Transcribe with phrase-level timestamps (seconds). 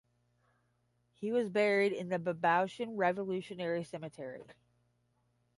[1.13, 4.41] He was buried in the Babaoshan Revolutionary Cemetery.